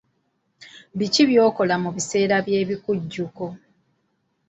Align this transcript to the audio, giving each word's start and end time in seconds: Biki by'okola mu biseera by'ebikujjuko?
Biki 0.97 1.23
by'okola 1.29 1.75
mu 1.83 1.89
biseera 1.95 2.35
by'ebikujjuko? 2.45 3.43